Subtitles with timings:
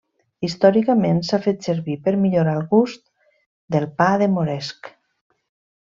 [0.45, 3.05] Històricament s'ha fet servir per millorar el gust
[3.77, 4.95] del pa de moresc.